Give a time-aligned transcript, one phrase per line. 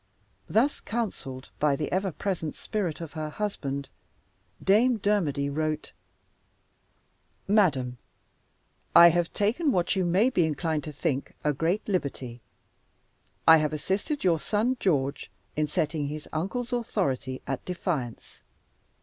[0.49, 3.87] Thus, counseled by the ever present spirit of her husband,
[4.63, 5.91] Dame Dermody wrote:
[7.47, 7.99] "MADAM
[8.95, 12.41] I have taken what you may be inclined to think a great liberty.
[13.47, 18.41] I have assisted your son George in setting his uncle's authority at defiance.